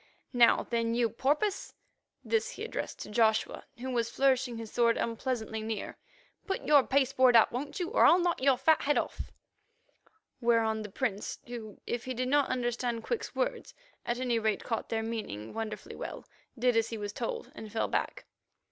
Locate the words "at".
14.03-14.19